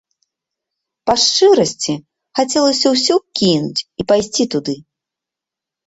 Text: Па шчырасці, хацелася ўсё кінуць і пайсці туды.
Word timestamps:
Па 1.09 1.13
шчырасці, 1.23 1.93
хацелася 2.41 2.87
ўсё 2.97 3.15
кінуць 3.37 3.81
і 3.87 4.01
пайсці 4.13 4.43
туды. 4.57 4.73